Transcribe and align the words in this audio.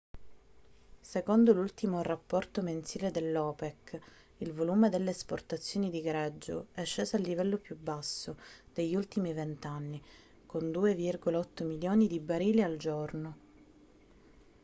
secondo 1.01 1.53
l'ultimo 1.53 2.01
rapporto 2.01 2.63
mensile 2.63 3.11
dell'opec 3.11 3.99
il 4.39 4.51
volume 4.51 4.89
delle 4.89 5.11
esportazioni 5.11 5.91
di 5.91 6.01
greggio 6.01 6.69
è 6.71 6.83
sceso 6.85 7.17
al 7.17 7.21
livello 7.21 7.57
più 7.57 7.77
basso 7.77 8.35
degli 8.73 8.95
ultimi 8.95 9.31
vent'anni 9.31 10.01
con 10.47 10.71
2,8 10.71 11.63
milioni 11.67 12.07
di 12.07 12.19
barili 12.19 12.63
al 12.63 12.77
giorno 12.77 13.37